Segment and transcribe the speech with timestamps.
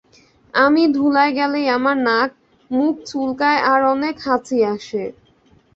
[0.53, 2.29] আমি ধুলায় গেলেই আমার নাক,
[2.71, 5.03] মুখ চুলকায় আর অনেক হাঁচি আসে।